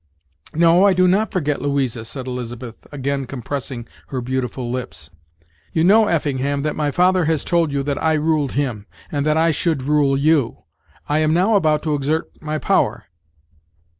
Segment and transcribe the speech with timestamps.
[0.55, 5.11] "No, I do not forget Louisa," said Elizabeth, again compressing her beautiful lips.
[5.73, 9.37] "You know, Effingham, that my father has told you that I ruled him, and that
[9.37, 10.63] I should rule you.
[11.07, 13.03] I am now about to exert my power."